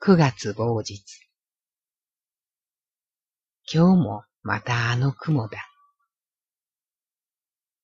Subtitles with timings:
[0.00, 1.02] 九月某日。
[3.70, 5.58] 今日もまたあの雲だ。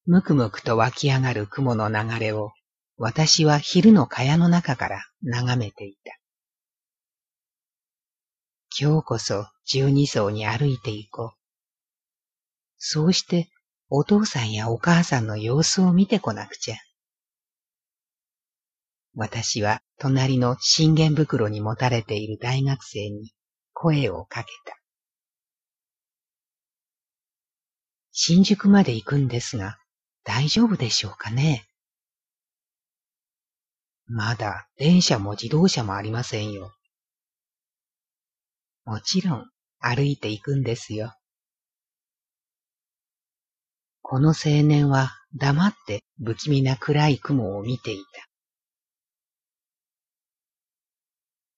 [0.07, 2.53] むくむくと湧き上がる雲の流れを
[2.97, 6.17] 私は昼の蚊帳の中から眺めていた。
[8.81, 11.31] 今日こそ十二層に歩いて行こう。
[12.79, 13.51] そうして
[13.91, 16.77] お父さんやお母さんの様子を見てこなくちゃ。
[19.17, 23.33] 私は隣の信玄袋に持たれている大学生に
[23.73, 24.77] 声をかけた。
[28.13, 29.79] 新宿まで行くんですが、
[30.23, 31.65] 大丈夫でしょうかね？
[34.07, 36.75] まだ電車も自動車もありませんよ。
[38.85, 41.15] もちろん歩いて行くんですよ。
[44.03, 48.34] この青年は黙って不気味な暗い雲を見ていた。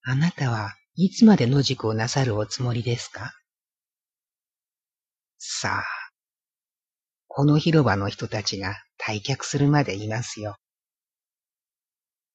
[0.08, 3.32] あなたはいつまで野宿をなさるおつもりですか？
[5.36, 5.84] さあ、
[7.26, 10.58] この広場の人たちが退却するまでいますよ。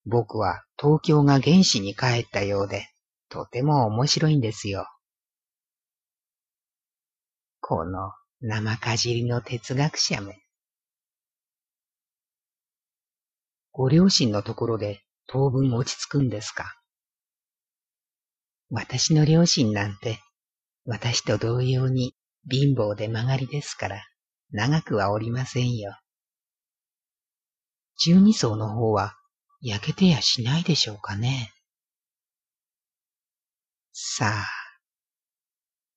[0.06, 2.90] 僕は東京が原始に帰ったようで、
[3.30, 4.86] とても面白いんですよ。
[7.62, 10.36] この生かじりの哲学者め。
[13.72, 16.66] ご両親のところで当分落ち着くんですか？
[18.73, 20.22] 私の両親なんて、
[20.86, 22.16] 私と同様に
[22.50, 24.02] 貧乏で曲がりですから、
[24.52, 26.00] 長くはおりませんよ。
[27.99, 29.17] 十二層の方は
[29.59, 31.52] 焼けてやしないでしょうかね。
[33.92, 34.47] さあ、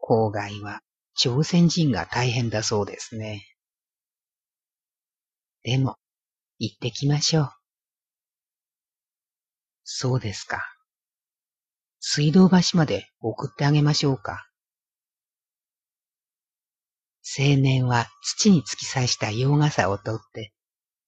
[0.00, 0.80] 郊外は
[1.14, 3.46] 朝鮮人が大変だそうですね。
[5.62, 5.96] でも、
[6.58, 7.50] 行ってきましょう。
[9.84, 10.73] そうですか。
[12.06, 14.46] 水道橋まで送ってあげましょうか。
[17.38, 20.52] 青年は土に突き刺した洋傘を取って、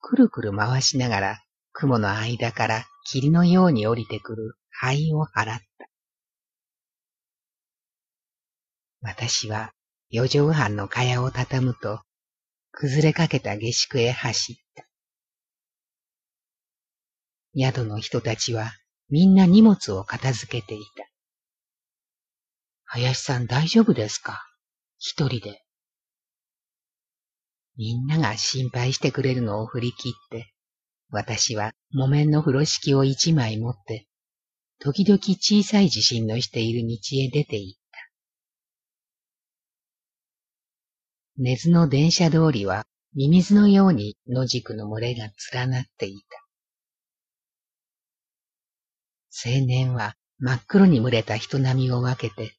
[0.01, 1.39] くるくる回しながら
[1.75, 5.89] 雲の間から霧のように降りてくる灰を払った。
[9.03, 9.73] 私は
[10.09, 12.01] 四畳半の蚊帳を畳むと、
[12.73, 14.87] 崩れかけた下宿へ走った。
[17.55, 18.73] 宿の人たちは
[19.09, 21.09] みんな荷物を片付けていた。
[22.85, 24.43] 林さん大丈夫ですか？
[24.99, 25.63] 一人で。
[27.77, 30.53] みんなが心配してくれるのを振り切って、
[31.11, 34.07] 私は木綿の風呂敷を一枚持って、
[34.81, 37.99] 時々小さい地震のしている道へ出て行った。
[41.37, 46.46] 根津の電車通りはミミズのように野宿の群れが連なっていた。
[49.45, 52.55] 青年は真っ黒に群れた人並みを分けて、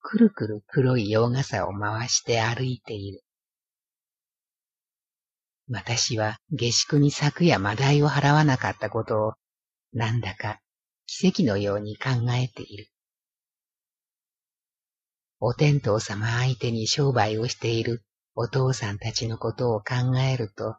[0.00, 3.22] くるくる黒い洋傘を回して歩いている。
[5.68, 9.32] 私は下宿に昨夜マダイを払わなかったことを、
[9.92, 10.60] なんだか
[11.06, 12.88] 奇跡のように考えている。
[15.40, 18.02] お天道様相手に商売をしている
[18.34, 20.76] お父さんたちのことを考えると、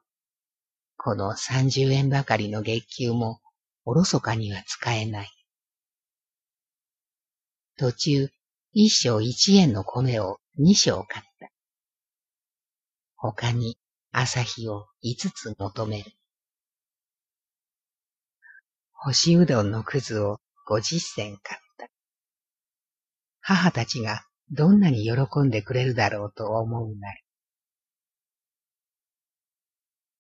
[0.98, 3.40] この三十円ばかりの月給も
[3.86, 5.30] おろそかには使えない。
[7.78, 8.30] 途中、
[8.74, 11.52] 一升一円の米を二升買った。
[13.16, 13.78] 他に
[14.12, 16.12] 朝日を五つ求める。
[18.92, 21.88] 干しうどんのくずを五十銭買った。
[23.40, 27.22] 母たちがどんなに喜んでくれるだろうと思うなり。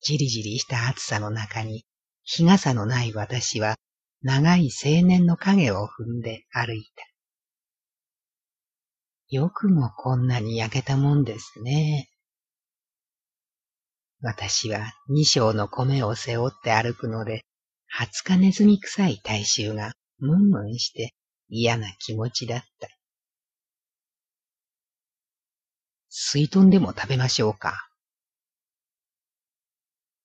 [0.02, 1.84] じりじりした暑さの中に
[2.26, 3.76] 日傘のない私は
[4.24, 7.06] 長い青年の影を踏んで歩いた。
[9.30, 12.10] よくもこんなに焼けたもんですね。
[14.22, 17.46] 私は二升の米を背負って歩くので、
[17.88, 21.14] 二十日ネズミ臭い大衆がムンムンして
[21.48, 22.88] 嫌な気持ちだった。
[26.10, 27.88] 水豚でも食べましょうか。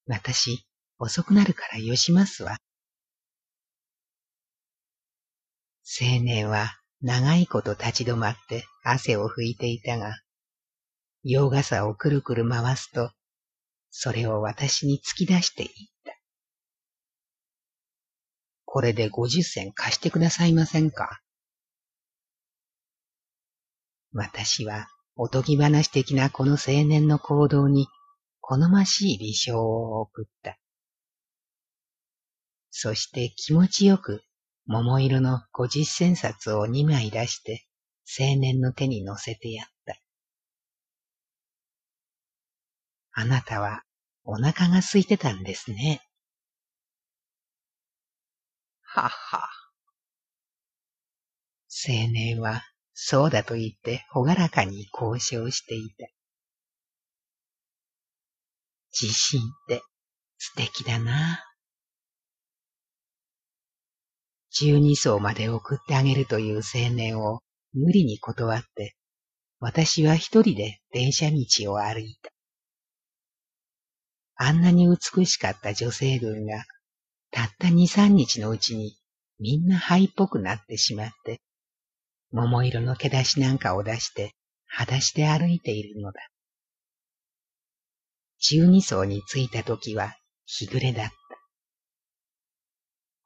[0.06, 0.64] 私、
[1.02, 2.58] 遅くなるからよしますわ。
[5.99, 10.20] 青年は長いこと立ち止まって汗を拭いていたが、
[11.23, 13.12] 洋傘をくるくる回すと、
[13.88, 15.69] それを私に突き出していっ
[16.05, 16.12] た。
[18.67, 21.23] これで五十銭貸してくださいませんか？
[24.12, 27.88] 私はおとぎ話的なこの青年の行動に
[28.43, 30.59] 好ましい微笑を送った。
[32.70, 34.22] そして気持ちよく
[34.67, 37.67] 桃色の五十銭札を二枚出して
[38.19, 39.96] 青年の手に乗せてやった。
[43.12, 43.82] あなたは
[44.25, 46.00] お腹が空いてたんですね。
[48.82, 49.49] はは。
[51.88, 52.62] 青年は
[52.93, 56.06] そうだと言ってほがらかに交渉していた。
[58.93, 59.82] 自信って
[60.38, 61.50] 素敵だな。
[64.50, 67.41] 十二層まで送ってあげるという青年を
[67.73, 68.97] 無理に断って、
[69.61, 72.31] 私は一人で電車道を歩いた。
[74.35, 76.64] あんなに美しかった女性群が、
[77.31, 78.97] たった二三日のうちに
[79.38, 81.41] みんな灰っぽくなってしまって、
[82.32, 84.32] 桃色の毛出しなんかを出して、
[84.67, 86.20] 裸足で歩いているのだ。
[88.38, 90.14] 十二層に着いた時は
[90.46, 91.19] 日暮れだった。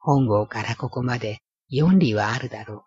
[0.05, 2.83] 本郷からここまで四里はあるだろう。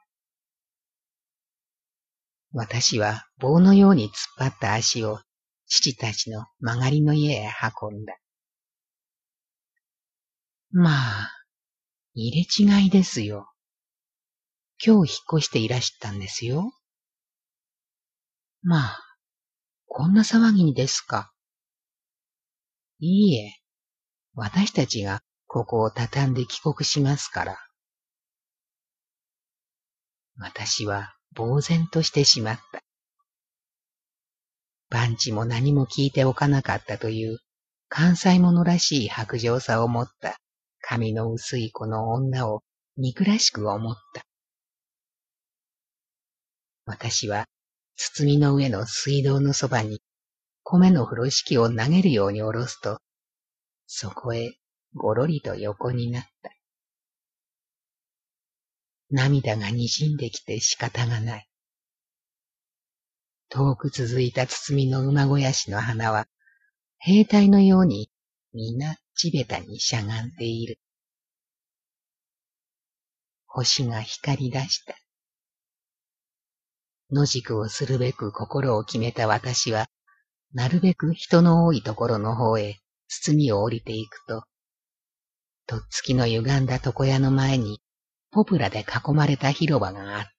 [2.52, 5.18] 私は棒のように突っ張った足を
[5.66, 7.50] 父たちの曲がりの家へ
[7.82, 8.16] 運んだ。
[10.70, 11.32] まあ、
[12.14, 13.50] 入れ違いですよ。
[14.80, 16.70] 今日引っ越していらしたんですよ。
[18.62, 19.00] まあ、
[19.88, 21.32] こんな騒ぎにですか。
[23.00, 23.54] いいえ、
[24.34, 27.58] 私たちがここを畳んで帰国しますから。
[30.36, 32.80] 私は呆然としてしまった。
[34.90, 37.38] 番地も何も聞いておかなかったという
[37.88, 40.36] 関西者らしい白状さを持った
[40.82, 42.62] 髪の薄いこの女を
[42.98, 44.22] 憎らしく思った。
[46.84, 47.46] 私は
[47.96, 50.02] 包みの上の水道のそばに
[50.62, 53.00] 米の風呂敷を投げるように下ろすと、
[53.86, 54.57] そこへ
[54.94, 56.50] ごろりと横になった。
[59.10, 61.48] 涙が滲んできて仕方がない。
[63.48, 66.26] 遠く続いた包みの馬小屋しの花は、
[66.98, 68.10] 兵隊のように
[68.52, 70.78] 皆地べたにしゃがんでいる。
[73.46, 74.94] 星が光り出した。
[77.10, 79.88] 野宿をするべく心を決めた私は、
[80.52, 84.44] なるべく人の多いところの方へ包みを降りていくと、
[85.68, 87.82] とっつきの歪んだ床屋の前に、
[88.30, 90.30] ポプラで囲まれた広場があった。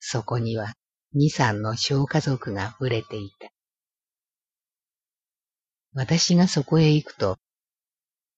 [0.00, 0.74] そこには、
[1.12, 3.48] 二三の小家族が触れていた。
[5.92, 7.38] 私がそこへ行くと、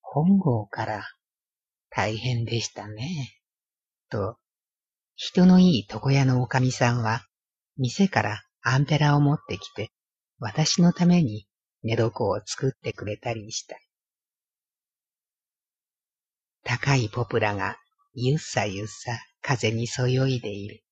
[0.02, 1.08] 本郷から
[1.88, 3.40] 大変でしたね。
[4.10, 4.36] と、
[5.14, 7.24] 人のいい床屋のおかみさんは、
[7.78, 9.90] 店からアンペラを持ってきて、
[10.38, 11.46] 私のために
[11.82, 13.78] 寝床を作ってくれたりした。
[16.62, 17.76] 高いポプラが
[18.14, 20.82] ゆっさゆっさ風にそよいでいる。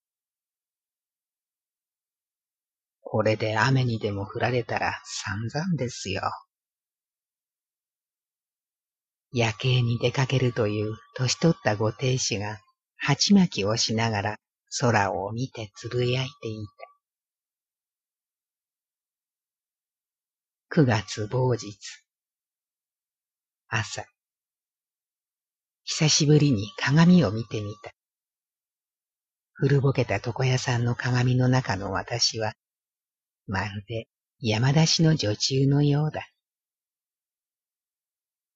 [3.01, 6.23] これで雨にでも降られたら散々ですよ。
[9.33, 12.59] 夜景に出かけるという年取ったご亭主が
[12.97, 14.37] 鉢巻きをしながら
[14.81, 16.89] 空を見てつぶやいていた。
[20.71, 21.79] 九月某日。
[23.69, 24.05] 朝。
[25.91, 27.93] 久しぶりに鏡を見てみた。
[29.55, 32.53] 古ぼけた床屋さんの鏡の中の私は、
[33.47, 34.07] まるで
[34.39, 36.29] 山出しの女中のようだ。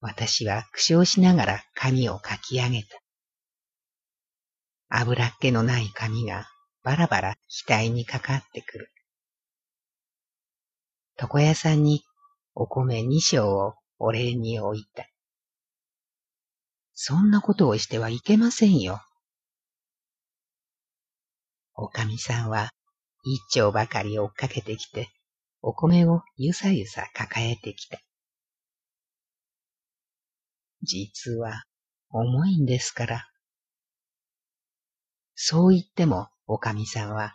[0.03, 3.01] 私は苦笑しながら髪をかき上げた。
[4.91, 6.47] 油っ気のない髪が
[6.83, 7.37] バラバラ
[7.67, 8.93] 額にかかってくる。
[11.19, 12.03] 床屋さんに
[12.55, 15.07] お米二升をお礼に置いた。
[16.95, 19.01] そんなことをしてはいけませんよ。
[21.75, 22.71] おかみさんは
[23.25, 25.09] 一丁ばかり追っかけてきて、
[25.63, 28.01] お米をゆさゆさ抱えてきた。
[30.83, 31.65] 実は
[32.11, 33.29] 重いんですから。
[35.35, 37.33] そう言っても、おかみさんは、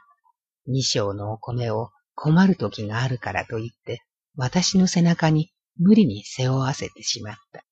[0.65, 4.01] 二升のお米を困る時があるからと言って、
[4.35, 7.63] 私の背中に無理に背負わせてしまった。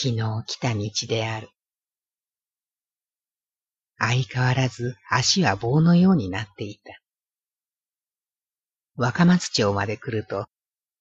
[0.00, 1.48] 昨日来た道である。
[3.98, 7.00] 相変わらず足は棒のようになっていた。
[8.94, 10.46] 若松町まで来ると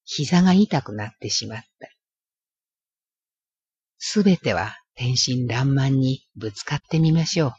[0.03, 1.89] 膝が痛くなってしまった。
[3.99, 7.53] すべては天真爛漫にぶつかってみましょう。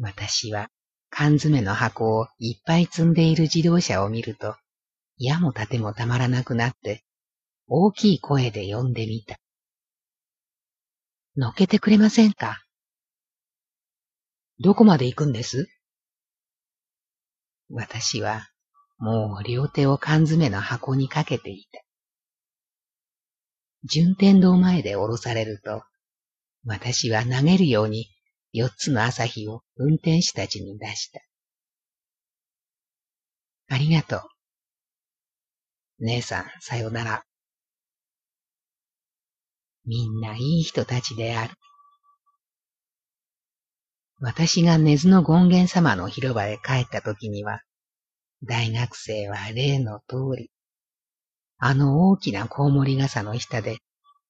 [0.00, 0.70] 私は
[1.10, 4.56] 缶詰の箱をいっぱい積んでいる自動車を見ると、
[5.18, 7.04] 矢も盾もたまらなくなって、
[7.70, 9.38] 大きい声で呼んでみた。
[11.36, 12.62] 乗っけてくれませんか？
[14.58, 15.68] どこまで行くんです？
[17.68, 18.48] 私は、
[18.96, 21.82] もう両手を缶詰の箱にかけていた。
[23.84, 25.82] 順天堂前で降ろされると、
[26.64, 28.08] 私は投げるように
[28.52, 31.20] 四つの朝日を運転手たちに出した。
[33.68, 34.22] ありがとう。
[35.98, 37.24] 姉さん、さよなら。
[39.88, 41.54] みんないい人たちである。
[44.20, 47.62] 私が根津の権現様の広場へ帰った時には、
[48.44, 50.50] 大学生は例の通り、
[51.56, 53.78] あの大きなコウモリ傘の下で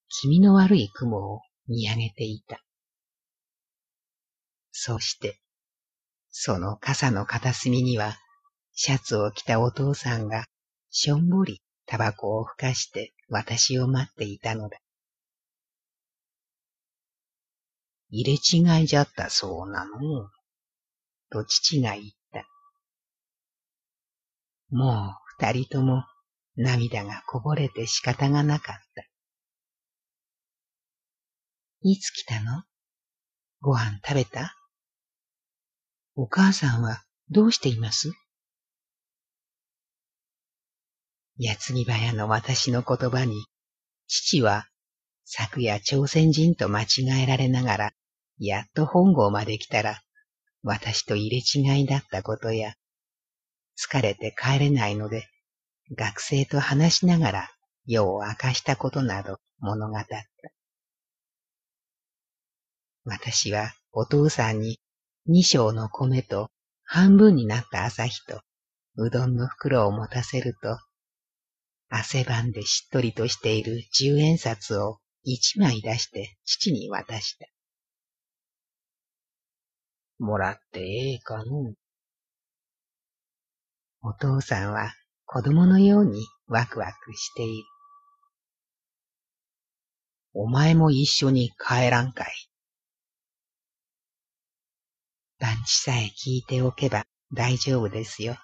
[0.09, 2.61] 気味の悪い雲を見上げていた。
[4.71, 5.41] そして、
[6.31, 8.17] その傘の片隅には、
[8.75, 10.45] シャツを着たお父さんが、
[10.91, 14.79] しょんぼりタバコをふかして私を待っていたのだ。
[18.11, 20.31] 入れ違いじゃったそうなの。
[21.31, 22.47] と父が言った。
[24.71, 26.05] もう二人とも
[26.57, 29.05] 涙がこぼれて仕方がなかった。
[31.83, 32.65] いつ来たの？
[33.61, 34.57] ご飯食べた？
[36.17, 38.13] お母さんはどうしています？
[41.37, 43.45] 矢継ぎ早の私の言葉に、
[44.09, 44.67] 父は
[45.25, 47.93] 昨夜朝鮮人と間違えられながら、
[48.39, 50.01] やっと本郷まで来たら、
[50.63, 52.75] 私と入れ違いだったことや、
[53.77, 55.29] 疲れて帰れないので、
[55.97, 57.51] 学生と話しながら
[57.87, 60.25] 夜を明かしたことなど物語った。
[63.05, 64.79] 私はお父さんに
[65.27, 66.51] 二升の米と
[66.85, 68.43] 半分になった朝日と
[68.97, 70.79] うどんの袋を持たせると、
[71.89, 77.47] 汗ばんでしっとりとしている十円札を一枚出して父に渡した。
[80.19, 81.75] もらってええかの
[84.03, 84.93] お父さんは
[85.27, 87.65] 子供のようにワクワクしている。
[90.35, 92.29] お前も一緒に帰らんかい。
[95.39, 98.37] 番地さえ聞いておけば大丈夫ですよ。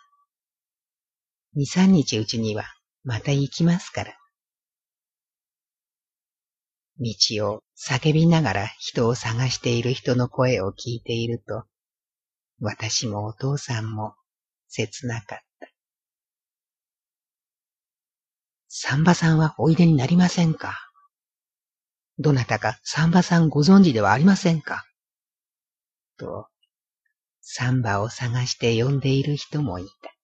[1.55, 2.65] 二三日うちには
[3.05, 4.24] また行きますから。
[7.01, 11.65] 道を叫びながら人を探している人の声を聞いていると、
[12.61, 14.15] 私もお父さんも
[14.69, 15.69] 切なかった。
[18.69, 20.79] サンバさんはおいでになりませんか？
[22.19, 24.85] どなたかサンバさんご存知ではありませんか？
[26.17, 26.47] と、
[27.41, 30.15] サンバを探して呼んでいる人もいた。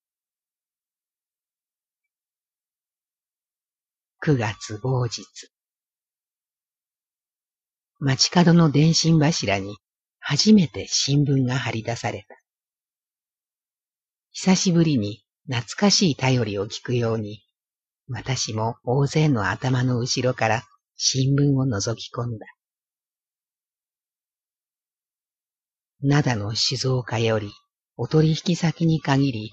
[4.20, 5.24] 九月某日。
[8.02, 9.76] 街角の電信柱に
[10.18, 12.40] 初めて新聞が貼り出された。
[14.32, 17.42] 久しぶりに懐かしい頼りを聞くように、
[18.08, 20.62] 私も大勢の頭の後ろから
[20.96, 22.46] 新聞を覗き込んだ。
[26.02, 27.52] 灘の静岡より
[27.98, 29.50] お取引先に限り、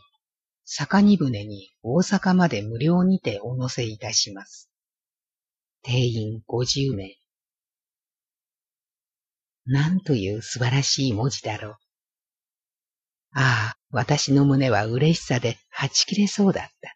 [0.64, 4.70] 坂荷船に大阪まで無料にてお乗せいたします。
[5.82, 7.17] 定員50名。
[9.68, 11.76] なんという素晴らしい文字だろう。
[13.34, 16.96] ああ、私の胸は嬉しさではち切れそうだった。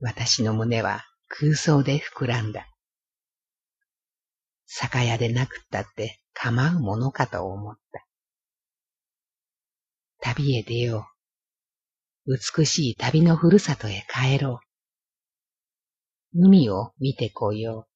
[0.00, 2.66] 私の胸は空想で膨らんだ。
[4.66, 8.06] 酒屋でなくったって構うものかと思った。
[10.20, 11.06] 旅へ出よ
[12.26, 12.38] う。
[12.56, 14.60] 美しい旅のふるさとへ帰ろ
[16.34, 16.40] う。
[16.46, 17.89] 海を見てこよう。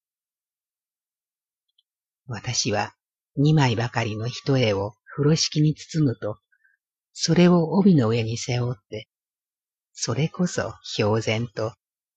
[2.27, 2.95] 私は
[3.37, 6.39] 二枚ばかりの一重を風呂敷に包むと、
[7.13, 9.09] それを帯の上に背負って、
[9.93, 11.75] それこそ標然と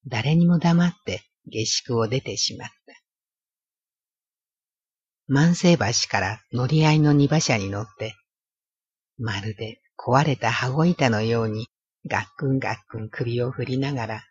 [0.07, 2.73] 誰にも黙って下宿を出てしまった。
[5.27, 8.15] 万世橋から乗り合いの荷馬車に乗って、
[9.17, 11.67] まるで壊れた羽子板のように
[12.05, 14.23] ガックンガックン首を振りながら、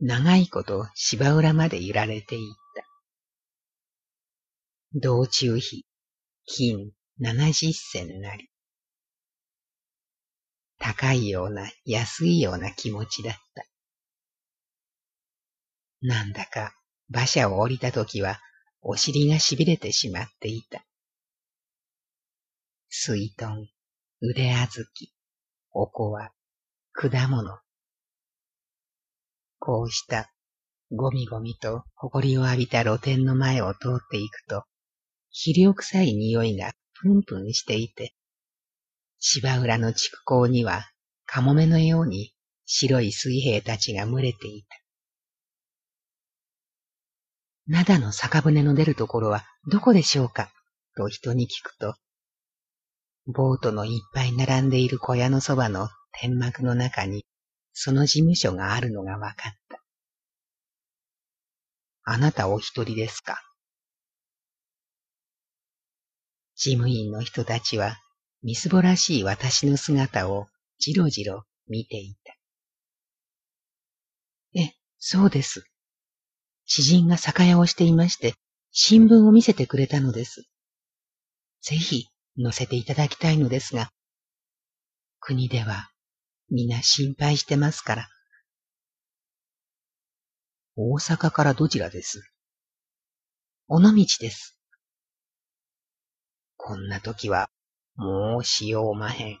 [0.00, 2.63] 長いこと芝浦まで揺られていた。
[4.96, 5.84] 道中費、
[6.46, 8.48] 金七十銭なり。
[10.78, 13.66] 高いような安いような気持ちだった。
[16.00, 16.74] なんだか
[17.10, 18.38] 馬車を降りたときは
[18.82, 20.84] お尻が痺れてしまっていた。
[22.88, 23.66] 水豚、
[24.20, 25.12] 腕あずき、
[25.72, 26.30] おこわ、
[26.92, 27.58] 果物。
[29.58, 30.30] こうした
[30.92, 34.64] ゴミゴミと埃を浴びた露店の前を通っていくと、
[35.36, 36.72] 肥料臭い匂いが
[37.02, 38.14] プンプンしていて、
[39.18, 40.88] 芝浦の畜港には
[41.26, 42.32] カモメのように
[42.66, 44.76] 白い水兵たちが群れていた。
[47.66, 50.50] 灘の酒舟の出るところはどこでしょうか？
[50.96, 51.94] と人に聞くと、
[53.26, 57.24] ボートのいっぱい並んでいる小屋のそばの天幕の中に
[57.72, 59.80] その事務所があるのがわかった。
[62.04, 63.40] あなたお一人ですか？
[66.56, 67.96] 事務員の人たちは
[68.42, 70.46] みすぼらしい私の姿を
[70.78, 72.34] じろじろ見ていた。
[74.60, 75.64] え、そうです。
[76.66, 78.34] 知人が酒屋をしていまして、
[78.70, 80.44] 新聞を見せてくれたのです。
[81.62, 82.08] ぜひ
[82.42, 83.90] 載せていただきたいのですが、
[85.20, 85.90] 国では
[86.50, 88.08] 皆心配してますから。
[90.76, 92.22] 大阪からどちらです？
[93.68, 94.53] 尾道です。
[96.66, 97.50] こんな時は、
[97.94, 99.38] もうしようまへん。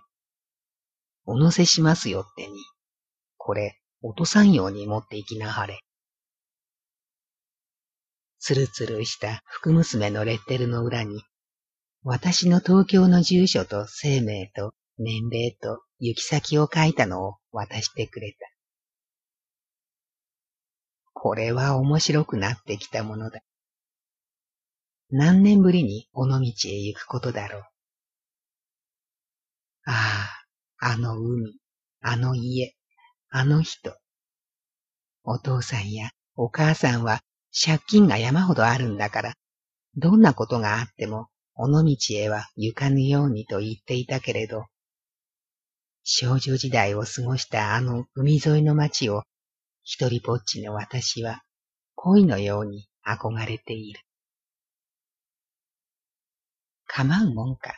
[1.24, 2.52] お乗せしますよってに。
[3.38, 5.80] これ、落とさんように持っていきなはれ。
[8.40, 11.22] つるつるした福娘のレッテルの裏に、
[12.02, 18.38] 私の東京の住所と生命と年齢と行き先を書いたのを渡してくれた。
[21.14, 23.40] これは面白くなってきたものだ。
[25.16, 27.62] 何年ぶりに尾道へ行くことだろう。
[29.84, 30.28] あ
[30.80, 31.54] あ、あの海、
[32.00, 32.74] あの家、
[33.30, 33.96] あの人。
[35.22, 37.20] お父さんやお母さんは
[37.52, 39.34] 借金が山ほどあるんだから、
[39.96, 44.64] どんなことがあっても、尾道へは行かぬようにと言っていたけれど、
[46.02, 49.22] 少女時代を過ごしたあの海沿いの町を、
[49.84, 51.44] 一人ぼっちの私は、
[51.94, 54.03] 恋のように憧れている。
[56.96, 57.76] 構うもんか。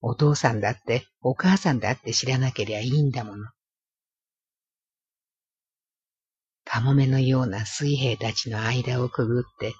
[0.00, 3.44] お父さんだってお母さんだって知らなけりゃいいんだもの。
[6.64, 9.74] カモメのような水兵たちの間をくぐって、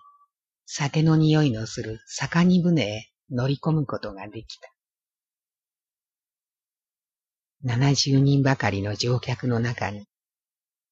[0.66, 4.68] 酒の匂いのする酒に船へ乗り込むことができた。
[7.62, 10.06] 七十人ばかりの乗客の中に、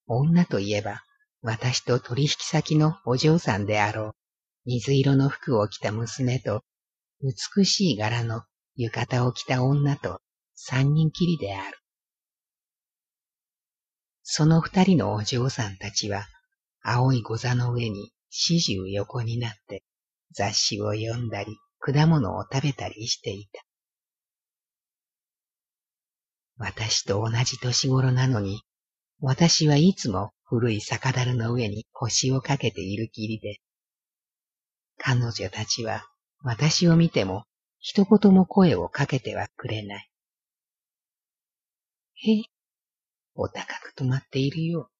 [0.06, 1.02] 女といえば
[1.42, 4.12] 私と取引先のお嬢さんであろう、
[4.66, 6.62] 水色の服を着た娘と、
[7.22, 8.42] 美しい柄の
[8.74, 10.20] 浴衣を着た女と
[10.56, 11.78] 三人きりである。
[14.24, 16.26] その二人のお嬢さんたちは、
[16.82, 19.84] 青い御座の上に始終横になって
[20.32, 23.62] 雑誌を読んだり、果物を食べたりしていた。
[26.56, 28.62] 私と同じ年頃なのに、
[29.20, 33.58] 私はいつも古い酒樽の上に腰をかけているきりで、
[34.98, 36.04] 彼女たちは
[36.42, 37.44] 私を見ても
[37.78, 40.10] 一言も声をかけてはくれない。
[42.14, 42.42] へ
[43.34, 44.90] お高く止まっているよ。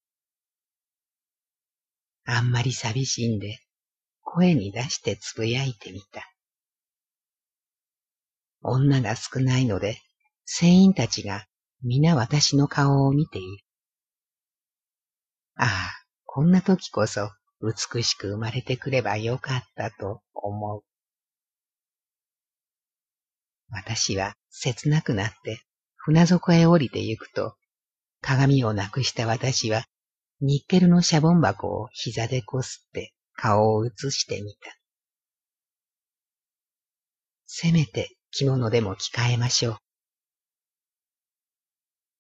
[2.25, 3.59] あんまり寂しいんで、
[4.21, 6.29] 声に出してつぶやいてみた。
[8.63, 9.99] 女が少ないので、
[10.45, 11.47] 船員たちが
[11.83, 13.65] 皆私の顔を見ている。
[15.57, 15.69] ああ、
[16.25, 20.92] こんな時こそ美しく生まれてくればよかったと思う。
[23.73, 25.63] 私は切なくなって
[26.05, 27.55] 船底へ降りて行くと、
[28.21, 29.85] 鏡をなくした私は、
[30.41, 34.77] ニッケルのシャボン箱を膝でこすって顔を映してみた。
[37.47, 39.79] せめて着物でも着替えましょう。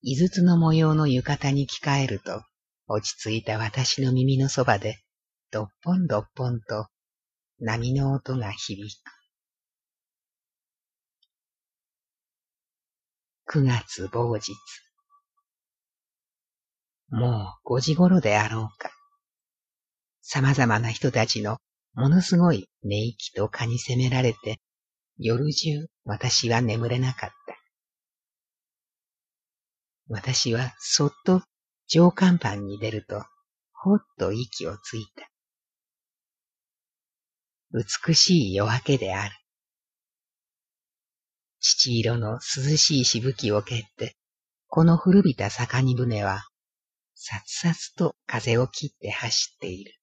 [0.03, 2.45] 井筒の模様の浴衣に着替えると、
[2.87, 5.03] 落ち着いた私の耳のそばで、
[5.51, 6.87] どっぽんどっぽんと
[7.59, 9.22] 波の音が響く。
[13.53, 14.51] 九月某日。
[17.11, 18.91] もう五時頃であろうか。
[20.23, 21.59] 様々な人たちの
[21.93, 24.59] ものすごい寝息と蚊に責められて、
[25.19, 27.59] 夜中私は眠れなかった。
[30.09, 31.43] 私はそっと
[31.88, 33.23] 上甲板に出ると、
[33.75, 35.29] ほっと息をついた。
[37.75, 39.41] 美しい夜明けである。
[41.62, 44.16] 父色の涼しいしぶきを蹴って、
[44.66, 46.42] この古びた坂に船は
[47.14, 49.94] さつさつと風を切って走っている。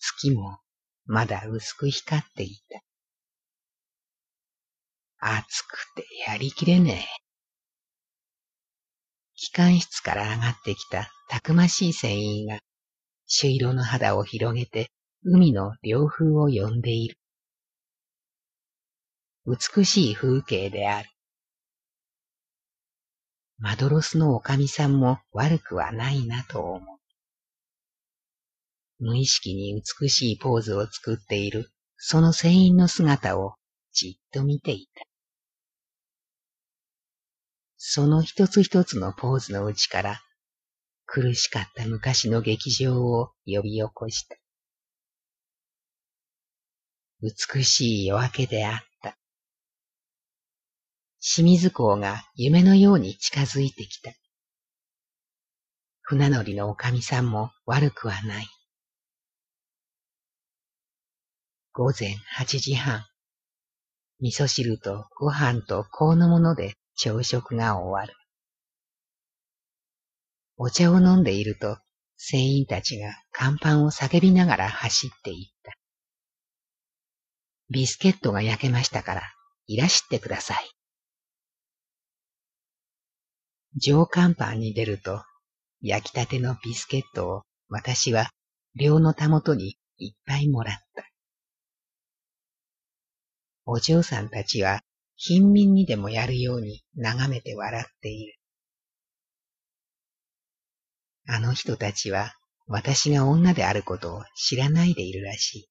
[0.00, 0.58] 月も
[1.06, 2.80] まだ薄く光っていた。
[5.18, 7.20] 暑くてやりきれねえ。
[9.36, 12.58] 機関室から上がってきたたくましい船員が、
[13.26, 14.90] 朱色の肌を広げて
[15.22, 17.16] 海の両風を呼んでいる。
[19.50, 21.08] 美しい風景である。
[23.58, 26.80] マドロスのおかみさんも悪くはないなと思う。
[29.00, 33.54] 無意識に美しいポーズを作っているその船員の姿を
[33.92, 35.02] じっと見ていた。
[37.76, 40.20] その一つ一つのポーズのうちから
[41.06, 44.36] 苦しかった昔の劇場を呼び起こした。
[47.20, 48.89] 美しい夜明けであった。
[51.20, 54.12] 清水港が夢のように近づいてきた。
[56.00, 58.46] 船乗りのおかみさんも悪くはない。
[61.72, 63.04] 午前八時半。
[64.20, 68.14] 味噌汁とご飯と香のもので朝食が終わる。
[70.56, 71.78] お茶を飲んでいると、
[72.16, 75.72] 船員たちが甲板を叫びながら走っていった。
[77.70, 79.22] ビスケットが焼けましたから、
[79.66, 80.79] いらしてください。
[83.76, 85.22] 上甲板に出ると、
[85.80, 88.30] 焼きたてのビスケットを私は
[88.74, 91.04] 両のたもとにいっぱいもらった。
[93.64, 94.80] お嬢さんたちは
[95.16, 98.34] 貧民にでもやるように眺めて笑っている。
[101.28, 102.34] あの人たちは
[102.66, 105.68] 私が女であることを知らないでいるらしい。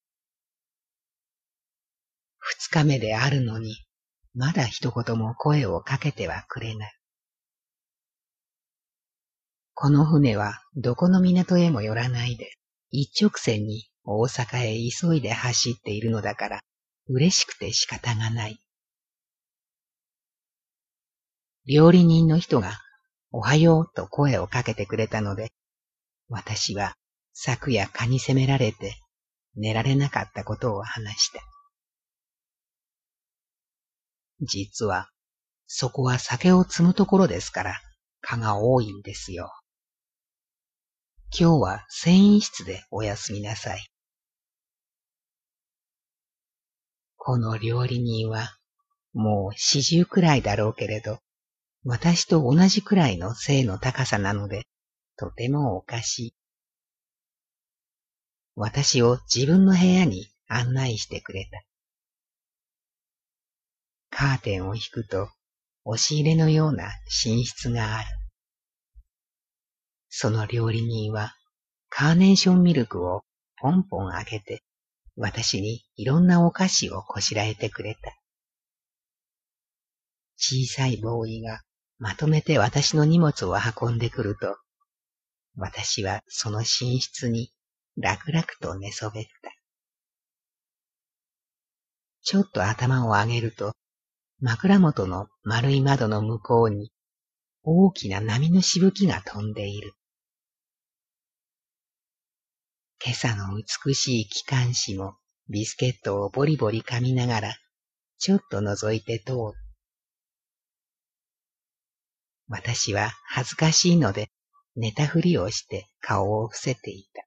[2.40, 3.76] 二日目であるのに、
[4.34, 6.99] まだ一言も声をかけてはくれない。
[9.82, 12.52] この船はどこの港へも寄らないで、
[12.92, 16.60] 一直線に大阪へ急いで走っているのだから、
[17.08, 18.60] 嬉しくて仕方がない。
[21.65, 22.78] 料理人の人が、
[23.32, 25.54] おはようと声をかけてくれたので、
[26.28, 26.96] 私は
[27.32, 28.98] 昨夜蚊に責められて
[29.56, 31.39] 寝られなかったことを話した。
[34.42, 35.08] 実は、
[35.68, 37.80] そこは酒を積むところですから、
[38.20, 39.50] 蚊が多いんですよ。
[41.32, 43.86] 今日は繊維室でお休みなさい。
[47.18, 48.58] この料理人は、
[49.13, 51.20] もう四十くらいだろうけれど、
[51.84, 54.63] 私と同じくらいの背の高さなので、
[55.18, 56.34] とてもおかしい。
[58.56, 61.62] 私を自分の部屋に案内してくれた。
[64.10, 65.30] カーテンを引くと、
[65.86, 66.86] 押し入れのような
[67.26, 68.08] 寝室がある。
[70.10, 71.36] その料理人は、
[71.88, 73.24] カーネーションミルクを
[73.62, 74.63] ポンポン開けて、
[75.15, 78.15] 私にいろんなお菓子をこしらえてくれた。
[80.38, 81.62] 小さいボーイが
[81.98, 84.58] まとめて私の荷物を運んでくると、
[85.56, 87.52] 私はその寝室に
[87.98, 89.52] 楽々と寝そべった。
[92.22, 93.74] ちょっと頭を上げると、
[94.39, 96.91] 枕元の丸い窓の向こうに
[97.63, 99.93] 大きな波のしぶきが飛んでいる。
[103.02, 105.16] 今朝の美しい機関士も
[105.48, 107.56] ビスケットをボリボリ噛みながら、
[108.18, 109.38] ちょっと覗いて通る。
[112.50, 114.30] 私は恥ずかしいので、
[114.76, 117.26] 寝たふりをして顔を伏せていた。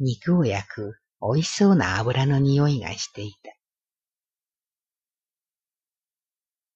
[0.00, 3.52] 肉を焼く美味しそうな油の匂いがしていた。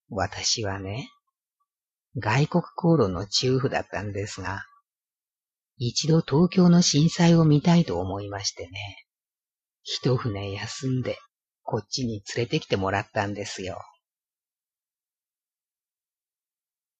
[0.08, 1.10] 私はね、
[2.18, 4.64] 外国航路の中府だったんですが、
[5.84, 9.04] 一度東京の震災を見たいと思いましてね。
[9.82, 11.18] 一船休んで、
[11.64, 13.80] こっちに連れてきてもらったんですよ。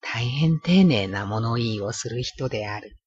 [0.01, 2.99] 大変丁寧な物言いをする人である。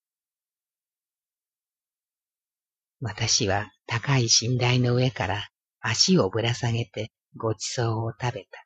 [3.02, 5.50] 私は高い寝台の上から
[5.82, 8.66] 足をぶら下げてごちそうを食べた。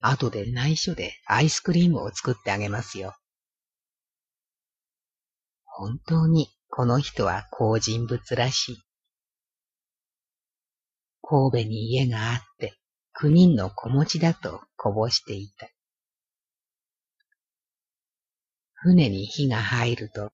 [0.00, 3.16] 後で内緒でアイスクリームを作ってあげますよ。
[5.78, 8.78] 本当にこの人は好人物らしい。
[11.20, 12.78] 神戸に家があって
[13.12, 15.68] 九人の子持ちだとこぼしていた。
[18.72, 20.30] 船に火が入ると、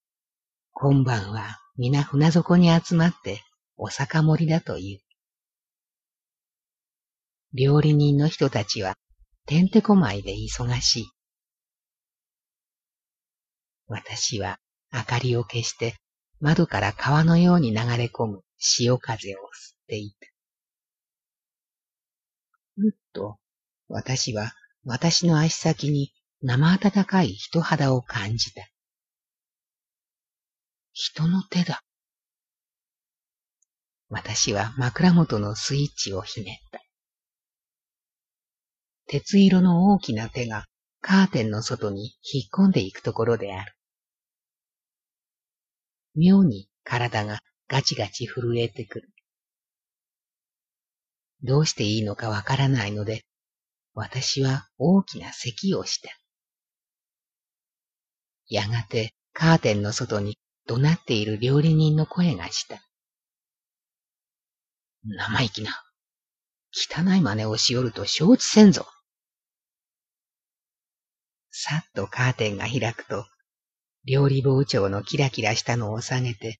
[0.71, 3.43] 今晩は皆船底に集まって
[3.77, 5.01] お酒盛りだという。
[7.53, 8.95] 料理人の人たちは
[9.47, 11.07] てんてこまいで忙しい。
[13.89, 14.62] 私は
[14.93, 15.97] 明かりを消して
[16.41, 20.27] 窓から川のように流れ込む潮風を吸っていた。
[22.77, 23.39] ふっと
[23.89, 24.53] 私は
[24.85, 28.67] 私の足先に生温かい人肌を感じた。
[30.93, 31.83] 人の手だ。
[34.09, 36.81] 私は枕元のスイッチをひねった。
[39.07, 40.67] 鉄色の大きな手が
[41.01, 43.73] カーテンの外に引っ込んでいくところである。
[46.15, 49.09] 妙に体がガチガチ震えてくる。
[51.43, 53.25] どうしていいのかわからないので、
[53.95, 56.11] 私は大きな咳をした。
[58.49, 62.83] やがてカーテンの外に怒鳴っている料理人の声がした。
[65.05, 65.73] 生意気な。
[66.73, 68.87] 汚い真似をしよると承知せんぞ。
[71.51, 73.27] さっとカーテンが開くと、
[74.05, 76.59] 料理包丁のキラキラしたのを下げて、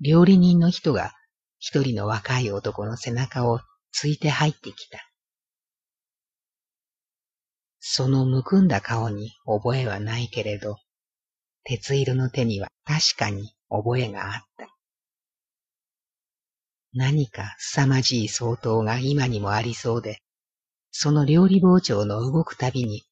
[0.00, 1.12] 料理人の人が
[1.58, 3.60] 一人の若い男の背中を
[3.92, 4.98] ついて入ってきた。
[7.78, 10.76] そのむくんだ顔に覚えはないけれど、
[11.64, 14.68] 鉄色の手には確かに覚えがあった。
[16.94, 20.18] 何か凄まじい相当が今にもありそうで、
[20.90, 23.04] その料理包丁の動くたびに、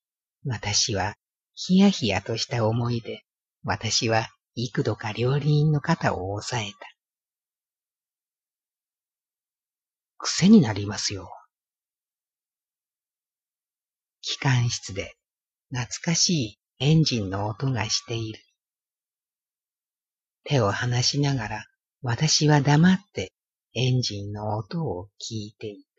[0.44, 1.14] 私は
[1.54, 3.22] ヒヤヒヤとした思いで、
[3.62, 6.78] 私は幾度か料理人の肩を押さえた。
[10.18, 11.30] 癖になりますよ。
[14.22, 15.14] 機関室で
[15.70, 18.40] 懐かしいエンジンの音がしている。
[20.44, 21.64] 手を離しながら
[22.02, 23.32] 私は黙って
[23.74, 25.89] エンジンの音を聞いていた。